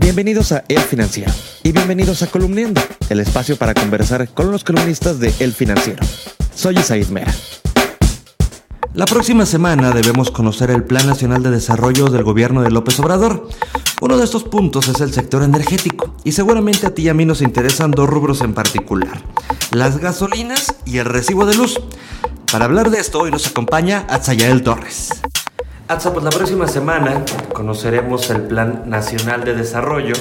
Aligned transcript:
Bienvenidos 0.00 0.52
a 0.52 0.64
El 0.68 0.78
Financiero 0.78 1.32
y 1.64 1.72
bienvenidos 1.72 2.22
a 2.22 2.28
Columniendo, 2.28 2.80
el 3.08 3.18
espacio 3.18 3.56
para 3.56 3.74
conversar 3.74 4.28
con 4.28 4.52
los 4.52 4.62
columnistas 4.62 5.18
de 5.18 5.34
El 5.40 5.52
Financiero. 5.52 5.98
Soy 6.54 6.78
Isaid 6.78 7.08
Mera. 7.08 7.34
La 8.94 9.06
próxima 9.06 9.44
semana 9.44 9.90
debemos 9.90 10.30
conocer 10.30 10.70
el 10.70 10.84
Plan 10.84 11.04
Nacional 11.04 11.42
de 11.42 11.50
Desarrollo 11.50 12.06
del 12.06 12.22
gobierno 12.22 12.62
de 12.62 12.70
López 12.70 13.00
Obrador. 13.00 13.48
Uno 14.00 14.16
de 14.16 14.24
estos 14.24 14.44
puntos 14.44 14.86
es 14.86 15.00
el 15.00 15.12
sector 15.12 15.42
energético 15.42 16.14
y 16.22 16.30
seguramente 16.30 16.86
a 16.86 16.94
ti 16.94 17.02
y 17.02 17.08
a 17.08 17.14
mí 17.14 17.24
nos 17.24 17.42
interesan 17.42 17.90
dos 17.90 18.08
rubros 18.08 18.40
en 18.42 18.54
particular, 18.54 19.20
las 19.72 19.98
gasolinas 19.98 20.76
y 20.86 20.98
el 20.98 21.06
recibo 21.06 21.44
de 21.44 21.56
luz. 21.56 21.80
Para 22.52 22.66
hablar 22.66 22.90
de 22.90 23.00
esto 23.00 23.18
hoy 23.18 23.32
nos 23.32 23.48
acompaña 23.48 24.06
Atzayael 24.08 24.62
Torres. 24.62 25.10
Atza, 25.88 26.12
pues 26.12 26.22
la 26.22 26.28
próxima 26.28 26.68
semana 26.68 27.24
conoceremos 27.54 28.28
el 28.28 28.42
Plan 28.42 28.82
Nacional 28.84 29.44
de 29.44 29.54
Desarrollo 29.54 30.12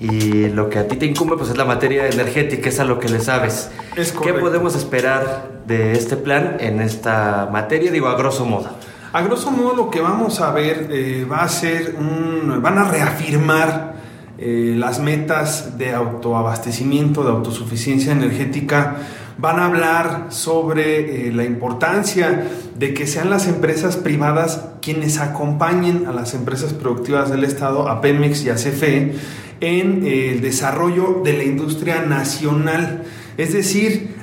y 0.00 0.48
lo 0.48 0.68
que 0.68 0.80
a 0.80 0.88
ti 0.88 0.96
te 0.96 1.06
incumbe 1.06 1.36
pues 1.36 1.50
es 1.50 1.56
la 1.56 1.64
materia 1.64 2.08
energética, 2.08 2.68
es 2.68 2.80
a 2.80 2.84
lo 2.84 2.98
que 2.98 3.08
le 3.08 3.20
sabes. 3.20 3.70
¿Qué 3.94 4.34
podemos 4.34 4.74
esperar 4.74 5.60
de 5.68 5.92
este 5.92 6.16
plan 6.16 6.56
en 6.58 6.80
esta 6.80 7.48
materia? 7.52 7.92
Digo, 7.92 8.08
a 8.08 8.16
grosso 8.16 8.44
modo. 8.44 8.70
A 9.12 9.22
grosso 9.22 9.52
modo 9.52 9.76
lo 9.76 9.88
que 9.88 10.00
vamos 10.00 10.40
a 10.40 10.50
ver 10.50 10.88
eh, 10.90 11.24
va 11.30 11.42
a 11.42 11.48
ser 11.48 11.94
un... 11.96 12.60
van 12.60 12.78
a 12.78 12.84
reafirmar 12.90 13.97
eh, 14.40 14.76
las 14.78 15.00
metas 15.00 15.78
de 15.78 15.92
autoabastecimiento, 15.94 17.24
de 17.24 17.30
autosuficiencia 17.30 18.12
energética 18.12 18.98
van 19.36 19.58
a 19.58 19.66
hablar 19.66 20.26
sobre 20.28 21.28
eh, 21.28 21.32
la 21.32 21.44
importancia 21.44 22.46
de 22.76 22.94
que 22.94 23.08
sean 23.08 23.30
las 23.30 23.48
empresas 23.48 23.96
privadas 23.96 24.64
quienes 24.80 25.18
acompañen 25.18 26.06
a 26.06 26.12
las 26.12 26.34
empresas 26.34 26.72
productivas 26.72 27.30
del 27.30 27.42
Estado, 27.42 27.88
a 27.88 28.00
Pemex 28.00 28.44
y 28.44 28.50
a 28.50 28.54
CFE, 28.54 29.14
en 29.60 30.06
eh, 30.06 30.30
el 30.30 30.40
desarrollo 30.40 31.20
de 31.24 31.32
la 31.32 31.42
industria 31.42 32.02
nacional. 32.02 33.02
Es 33.38 33.52
decir, 33.52 34.14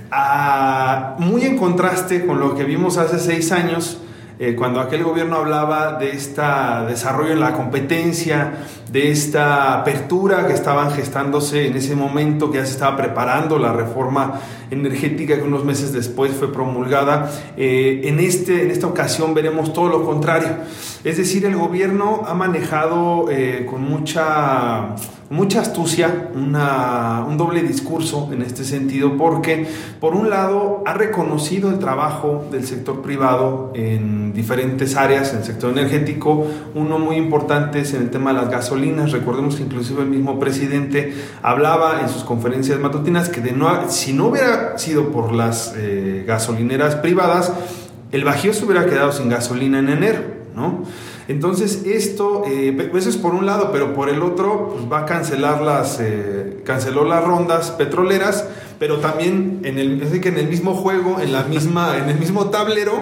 muy 1.20 1.44
en 1.44 1.58
contraste 1.58 2.26
con 2.26 2.40
lo 2.40 2.56
que 2.56 2.64
vimos 2.64 2.98
hace 2.98 3.20
seis 3.20 3.52
años, 3.52 4.00
eh, 4.38 4.56
cuando 4.56 4.82
aquel 4.82 5.04
gobierno 5.04 5.38
hablaba 5.38 5.94
de 5.94 6.12
este 6.12 6.42
desarrollo 6.88 7.34
en 7.34 7.40
la 7.40 7.54
competencia, 7.54 8.54
de 8.92 9.12
esta 9.12 9.80
apertura 9.80 10.46
que 10.48 10.54
estaban 10.54 10.92
gestándose 10.92 11.68
en 11.68 11.76
ese 11.76 11.96
momento, 11.96 12.52
que 12.52 12.58
ya 12.58 12.66
se 12.66 12.74
estaba 12.74 12.98
preparando 12.98 13.58
la 13.58 13.72
reforma 13.72 14.40
energética 14.72 15.36
que 15.36 15.44
unos 15.44 15.66
meses 15.66 15.94
después 15.94 16.32
fue 16.34 16.52
promulgada, 16.52 17.32
eh, 17.58 18.02
en, 18.06 18.20
este, 18.20 18.64
en 18.64 18.72
esta 18.72 18.88
ocasión 18.88 19.34
veremos 19.34 19.74
todo 19.74 19.90
lo 19.90 20.06
contrario. 20.06 20.50
Es 21.04 21.18
decir, 21.18 21.46
el 21.46 21.56
gobierno 21.56 22.24
ha 22.26 22.34
manejado 22.34 23.28
eh, 23.30 23.66
con 23.70 23.84
mucha 23.84 24.96
mucha 25.30 25.62
astucia, 25.62 26.30
un 26.36 27.38
doble 27.38 27.64
discurso 27.64 28.30
en 28.32 28.42
este 28.42 28.64
sentido, 28.64 29.18
porque 29.18 29.68
por 30.00 30.16
un 30.16 30.30
lado 30.30 30.84
ha 30.86 30.94
reconocido 30.94 31.70
el 31.70 31.80
trabajo 31.80 32.46
del 32.52 32.66
sector 32.66 33.02
privado 33.02 33.72
en 33.74 34.34
diferentes 34.34 34.96
áreas, 34.96 35.32
en 35.32 35.40
el 35.40 35.44
sector 35.44 35.72
energético, 35.72 36.46
uno 36.76 37.00
muy 37.00 37.16
importante 37.16 37.82
es 37.82 37.94
en 37.94 38.04
el 38.04 38.10
tema 38.12 38.34
de 38.34 38.42
las 38.42 38.50
gasolinas, 38.50 39.12
recordemos 39.12 39.56
que 39.56 39.64
inclusive 39.64 40.04
el 40.04 40.10
mismo 40.10 40.40
presidente 40.40 41.14
hablaba 41.42 42.02
en 42.02 42.10
sus 42.10 42.24
conferencias 42.24 42.80
matutinas 42.80 43.30
que 43.30 43.42
de 43.42 43.52
no, 43.52 43.90
si 43.90 44.14
no 44.14 44.28
hubiera 44.28 44.55
sido 44.78 45.12
por 45.12 45.34
las 45.34 45.74
eh, 45.76 46.24
gasolineras 46.28 46.96
privadas, 46.96 47.52
el 48.12 48.24
Bajío 48.24 48.54
se 48.54 48.66
hubiera 48.66 48.86
quedado 48.86 49.12
sin 49.12 49.30
gasolina 49.30 49.80
en 49.80 49.90
enero, 49.90 50.20
¿no? 50.56 50.84
Entonces, 51.28 51.84
esto, 51.86 52.44
eh, 52.46 52.92
eso 52.96 53.10
es 53.10 53.18
por 53.18 53.34
un 53.34 53.46
lado, 53.46 53.72
pero 53.72 53.94
por 53.94 54.10
el 54.10 54.22
otro, 54.22 54.70
pues 54.70 54.92
va 54.92 55.00
a 55.00 55.06
cancelar 55.06 55.62
las, 55.62 56.00
eh, 56.00 56.62
canceló 56.64 57.04
las 57.04 57.24
rondas 57.24 57.72
petroleras, 57.72 58.48
pero 58.80 58.98
también 58.98 59.62
en 59.64 59.78
el, 59.78 60.02
es 60.02 60.20
que 60.20 60.30
en 60.30 60.38
el 60.38 60.48
mismo 60.48 60.74
juego, 60.74 61.20
en, 61.20 61.32
la 61.32 61.44
misma, 61.44 61.98
en 62.04 62.10
el 62.10 62.20
mismo 62.20 62.50
tablero, 62.50 62.94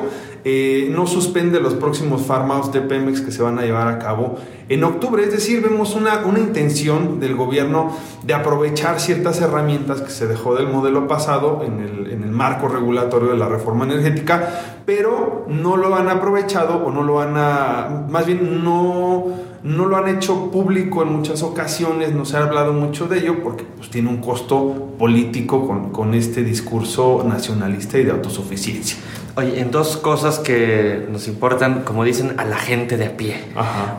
eh, 0.45 0.89
no 0.91 1.07
suspende 1.07 1.61
los 1.61 1.75
próximos 1.75 2.23
farmados 2.23 2.73
de 2.73 2.81
Pemex 2.81 3.21
que 3.21 3.31
se 3.31 3.41
van 3.41 3.59
a 3.59 3.61
llevar 3.61 3.87
a 3.87 3.97
cabo 3.97 4.35
en 4.67 4.83
octubre. 4.83 5.23
Es 5.23 5.31
decir, 5.31 5.61
vemos 5.61 5.95
una, 5.95 6.25
una 6.25 6.39
intención 6.39 7.21
del 7.21 7.35
gobierno 7.35 7.95
de 8.23 8.33
aprovechar 8.33 8.99
ciertas 8.99 9.39
herramientas 9.39 10.01
que 10.01 10.09
se 10.11 10.27
dejó 10.27 10.55
del 10.55 10.67
modelo 10.67 11.07
pasado 11.07 11.63
en 11.65 11.79
el, 11.79 12.11
en 12.11 12.23
el 12.23 12.31
marco 12.31 12.67
regulatorio 12.67 13.29
de 13.29 13.37
la 13.37 13.47
reforma 13.47 13.85
energética, 13.85 14.81
pero 14.85 15.45
no 15.47 15.77
lo 15.77 15.95
han 15.95 16.09
aprovechado 16.09 16.83
o 16.83 16.91
no 16.91 17.03
lo 17.03 17.21
han, 17.21 17.35
a, 17.37 18.05
más 18.09 18.25
bien 18.25 18.63
no, 18.65 19.52
no 19.63 19.85
lo 19.85 19.97
han 19.97 20.07
hecho 20.09 20.51
público 20.51 21.03
en 21.03 21.13
muchas 21.13 21.41
ocasiones, 21.41 22.13
no 22.13 22.25
se 22.25 22.37
ha 22.37 22.43
hablado 22.43 22.73
mucho 22.73 23.07
de 23.07 23.19
ello 23.19 23.43
porque 23.43 23.63
pues, 23.63 23.89
tiene 23.89 24.09
un 24.09 24.17
costo 24.17 24.93
político 24.99 25.65
con, 25.67 25.91
con 25.91 26.13
este 26.13 26.43
discurso 26.43 27.23
nacionalista 27.27 27.97
y 27.97 28.03
de 28.03 28.11
autosuficiencia. 28.11 28.97
Oye, 29.35 29.59
en 29.59 29.71
dos 29.71 29.97
cosas 29.97 30.37
que 30.37 31.07
nos 31.11 31.27
importan, 31.27 31.81
como 31.81 32.03
dicen, 32.03 32.35
a 32.37 32.45
la 32.45 32.57
gente 32.57 32.97
de 32.97 33.07
a 33.07 33.17
pie. 33.17 33.37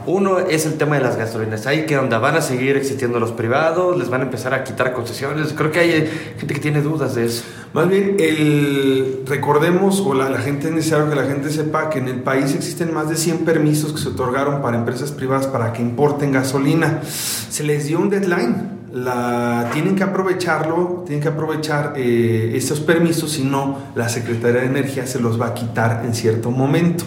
Uno 0.06 0.38
es 0.38 0.64
el 0.64 0.74
tema 0.74 0.96
de 0.96 1.02
las 1.02 1.16
gasolinas. 1.16 1.66
Ahí 1.66 1.86
que 1.86 1.98
onda, 1.98 2.20
van 2.20 2.36
a 2.36 2.40
seguir 2.40 2.76
existiendo 2.76 3.18
los 3.18 3.32
privados, 3.32 3.98
les 3.98 4.08
van 4.10 4.20
a 4.20 4.24
empezar 4.24 4.54
a 4.54 4.62
quitar 4.62 4.92
concesiones. 4.92 5.52
Creo 5.52 5.72
que 5.72 5.80
hay 5.80 5.90
gente 6.38 6.54
que 6.54 6.60
tiene 6.60 6.82
dudas 6.82 7.16
de 7.16 7.24
eso. 7.24 7.42
Más 7.72 7.88
bien, 7.88 8.14
el, 8.20 9.03
recordemos, 9.34 10.00
o 10.00 10.14
la, 10.14 10.38
gente 10.38 10.68
es 10.68 10.74
necesario 10.74 11.10
que 11.10 11.16
la 11.16 11.24
gente 11.24 11.50
sepa 11.50 11.90
que 11.90 11.98
en 11.98 12.06
el 12.06 12.22
país 12.22 12.54
existen 12.54 12.94
más 12.94 13.08
de 13.08 13.16
100 13.16 13.38
permisos 13.38 13.92
que 13.92 13.98
se 13.98 14.08
otorgaron 14.10 14.62
para 14.62 14.76
empresas 14.76 15.10
privadas 15.10 15.48
para 15.48 15.72
que 15.72 15.82
importen 15.82 16.30
gasolina. 16.30 17.00
Se 17.04 17.64
les 17.64 17.86
dio 17.86 17.98
un 17.98 18.10
deadline 18.10 18.74
la, 18.94 19.70
tienen 19.72 19.96
que 19.96 20.04
aprovecharlo, 20.04 21.02
tienen 21.04 21.20
que 21.20 21.28
aprovechar 21.28 21.94
eh, 21.96 22.52
estos 22.54 22.78
permisos, 22.78 23.32
si 23.32 23.42
no, 23.42 23.78
la 23.96 24.08
Secretaría 24.08 24.60
de 24.60 24.66
Energía 24.68 25.04
se 25.04 25.18
los 25.18 25.40
va 25.40 25.48
a 25.48 25.54
quitar 25.54 26.04
en 26.04 26.14
cierto 26.14 26.52
momento. 26.52 27.04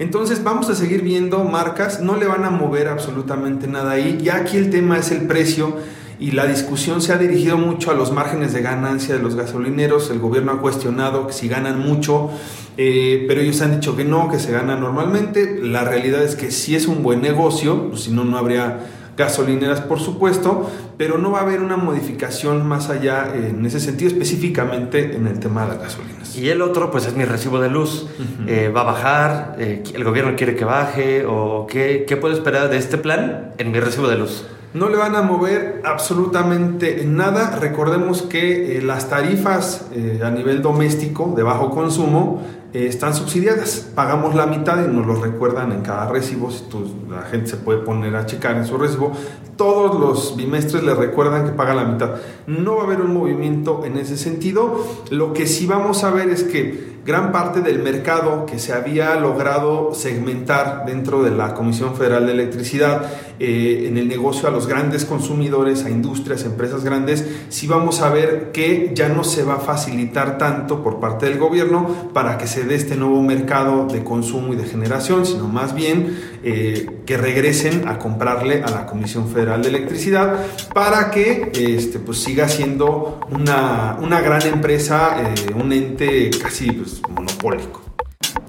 Entonces 0.00 0.42
vamos 0.42 0.68
a 0.68 0.74
seguir 0.74 1.02
viendo 1.02 1.44
marcas, 1.44 2.00
no 2.00 2.16
le 2.16 2.26
van 2.26 2.44
a 2.44 2.50
mover 2.50 2.88
absolutamente 2.88 3.68
nada 3.68 3.92
ahí. 3.92 4.18
Ya 4.20 4.34
aquí 4.34 4.56
el 4.56 4.70
tema 4.70 4.98
es 4.98 5.12
el 5.12 5.28
precio 5.28 5.76
y 6.20 6.32
la 6.32 6.46
discusión 6.46 7.00
se 7.00 7.12
ha 7.12 7.18
dirigido 7.18 7.56
mucho 7.56 7.90
a 7.90 7.94
los 7.94 8.12
márgenes 8.12 8.52
de 8.52 8.60
ganancia 8.60 9.14
de 9.14 9.22
los 9.22 9.36
gasolineros. 9.36 10.10
El 10.10 10.18
gobierno 10.18 10.52
ha 10.52 10.60
cuestionado 10.60 11.26
que 11.26 11.32
si 11.32 11.48
ganan 11.48 11.78
mucho, 11.78 12.30
eh, 12.76 13.24
pero 13.28 13.40
ellos 13.40 13.60
han 13.60 13.72
dicho 13.72 13.96
que 13.96 14.04
no, 14.04 14.28
que 14.28 14.38
se 14.38 14.50
gana 14.50 14.76
normalmente. 14.76 15.60
La 15.62 15.84
realidad 15.84 16.22
es 16.22 16.34
que 16.34 16.50
si 16.50 16.74
es 16.74 16.88
un 16.88 17.02
buen 17.02 17.22
negocio, 17.22 17.90
pues 17.90 18.02
si 18.02 18.10
no, 18.10 18.24
no 18.24 18.36
habría 18.36 18.80
gasolineras, 19.16 19.80
por 19.80 19.98
supuesto, 19.98 20.70
pero 20.96 21.18
no 21.18 21.32
va 21.32 21.40
a 21.40 21.42
haber 21.42 21.60
una 21.60 21.76
modificación 21.76 22.66
más 22.66 22.88
allá 22.88 23.32
en 23.34 23.66
ese 23.66 23.80
sentido, 23.80 24.10
específicamente 24.10 25.16
en 25.16 25.26
el 25.26 25.40
tema 25.40 25.62
de 25.62 25.68
las 25.68 25.78
gasolinas. 25.80 26.36
Y 26.36 26.48
el 26.50 26.62
otro, 26.62 26.90
pues 26.92 27.06
es 27.06 27.14
mi 27.14 27.24
recibo 27.24 27.60
de 27.60 27.68
luz. 27.68 28.06
Eh, 28.46 28.72
¿Va 28.74 28.82
a 28.82 28.84
bajar? 28.84 29.56
Eh, 29.58 29.82
¿El 29.92 30.04
gobierno 30.04 30.36
quiere 30.36 30.54
que 30.54 30.64
baje? 30.64 31.26
¿O 31.26 31.66
qué, 31.66 32.04
qué 32.06 32.16
puedo 32.16 32.32
esperar 32.32 32.70
de 32.70 32.76
este 32.76 32.96
plan 32.96 33.50
en 33.58 33.72
mi 33.72 33.80
recibo 33.80 34.08
de 34.08 34.18
luz? 34.18 34.44
No 34.74 34.88
le 34.88 34.96
van 34.96 35.16
a 35.16 35.22
mover 35.22 35.82
absolutamente 35.84 37.04
nada. 37.06 37.56
Recordemos 37.58 38.22
que 38.22 38.76
eh, 38.76 38.82
las 38.82 39.08
tarifas 39.08 39.86
a 40.22 40.30
nivel 40.30 40.60
doméstico 40.62 41.32
de 41.36 41.42
bajo 41.42 41.70
consumo 41.70 42.42
eh, 42.72 42.86
están 42.86 43.14
subsidiadas. 43.14 43.90
Pagamos 43.94 44.34
la 44.34 44.46
mitad 44.46 44.84
y 44.84 44.88
nos 44.92 45.06
lo 45.06 45.14
recuerdan 45.16 45.72
en 45.72 45.82
cada 45.82 46.10
recibo. 46.10 46.50
Si 46.50 46.64
la 47.08 47.22
gente 47.22 47.50
se 47.50 47.56
puede 47.56 47.80
poner 47.80 48.14
a 48.16 48.26
checar 48.26 48.56
en 48.56 48.66
su 48.66 48.76
recibo, 48.76 49.12
todos 49.56 49.98
los 49.98 50.36
bimestres 50.36 50.84
le 50.84 50.94
recuerdan 50.94 51.44
que 51.44 51.52
paga 51.52 51.74
la 51.74 51.84
mitad. 51.84 52.16
No 52.46 52.76
va 52.76 52.82
a 52.82 52.86
haber 52.86 53.00
un 53.00 53.14
movimiento 53.14 53.84
en 53.84 53.96
ese 53.96 54.16
sentido. 54.16 54.84
Lo 55.10 55.32
que 55.32 55.46
sí 55.46 55.66
vamos 55.66 56.04
a 56.04 56.10
ver 56.10 56.28
es 56.28 56.44
que 56.44 56.98
gran 57.08 57.32
parte 57.32 57.62
del 57.62 57.82
mercado 57.82 58.44
que 58.44 58.58
se 58.58 58.74
había 58.74 59.14
logrado 59.14 59.94
segmentar 59.94 60.84
dentro 60.84 61.22
de 61.22 61.30
la 61.30 61.54
Comisión 61.54 61.94
Federal 61.94 62.26
de 62.26 62.32
Electricidad 62.32 63.10
eh, 63.38 63.86
en 63.88 63.96
el 63.96 64.08
negocio 64.08 64.46
a 64.46 64.50
los 64.50 64.66
grandes 64.66 65.06
consumidores, 65.06 65.86
a 65.86 65.90
industrias, 65.90 66.44
empresas 66.44 66.84
grandes, 66.84 67.24
sí 67.48 67.66
vamos 67.66 68.02
a 68.02 68.10
ver 68.10 68.52
que 68.52 68.92
ya 68.94 69.08
no 69.08 69.24
se 69.24 69.42
va 69.42 69.54
a 69.54 69.60
facilitar 69.60 70.36
tanto 70.36 70.82
por 70.82 71.00
parte 71.00 71.24
del 71.24 71.38
gobierno 71.38 72.10
para 72.12 72.36
que 72.36 72.46
se 72.46 72.57
dé 72.64 72.74
este 72.74 72.96
nuevo 72.96 73.22
mercado 73.22 73.86
de 73.86 74.04
consumo 74.04 74.52
y 74.52 74.56
de 74.56 74.64
generación, 74.64 75.26
sino 75.26 75.48
más 75.48 75.74
bien 75.74 76.18
eh, 76.42 77.02
que 77.06 77.16
regresen 77.16 77.88
a 77.88 77.98
comprarle 77.98 78.62
a 78.62 78.70
la 78.70 78.86
Comisión 78.86 79.28
Federal 79.28 79.62
de 79.62 79.68
Electricidad 79.68 80.36
para 80.74 81.10
que 81.10 81.50
este, 81.54 81.98
pues, 81.98 82.18
siga 82.18 82.48
siendo 82.48 83.20
una, 83.30 83.98
una 84.00 84.20
gran 84.20 84.42
empresa, 84.42 85.22
eh, 85.22 85.54
un 85.54 85.72
ente 85.72 86.30
casi 86.30 86.72
pues, 86.72 87.00
monopólico. 87.08 87.82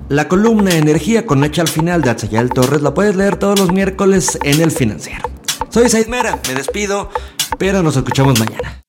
La 0.10 0.28
columna 0.28 0.76
Energía 0.76 1.26
con 1.26 1.40
Nacha 1.40 1.62
al 1.62 1.68
final 1.68 2.02
de 2.02 2.10
Atzayal 2.10 2.50
Torres 2.50 2.82
la 2.82 2.94
puedes 2.94 3.16
leer 3.16 3.38
todos 3.38 3.60
los 3.60 3.72
miércoles 3.72 4.40
en 4.44 4.60
El 4.62 4.72
Financiero. 4.72 5.30
Soy 5.70 5.88
Said 5.88 6.08
Mera, 6.08 6.40
me 6.48 6.56
despido, 6.56 7.12
pero 7.60 7.84
nos 7.84 7.96
escuchamos 7.96 8.40
mañana. 8.40 8.82